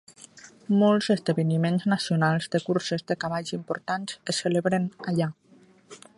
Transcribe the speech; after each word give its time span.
Molts 0.83 1.09
esdeveniments 1.15 1.85
nacionals 1.93 2.49
de 2.57 2.63
curses 2.71 3.07
de 3.13 3.19
cavalls 3.25 3.55
importants 3.59 4.19
es 4.35 4.43
celebren 4.47 4.91
allà. 5.13 5.31